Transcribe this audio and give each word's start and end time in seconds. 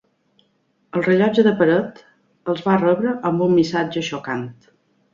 El 0.99 1.05
rellotge 1.07 1.43
de 1.49 1.53
paret 1.61 2.03
els 2.55 2.67
va 2.71 2.81
rebre 2.87 3.15
amb 3.33 3.49
un 3.51 3.57
missatge 3.63 4.09
xocant. 4.13 4.47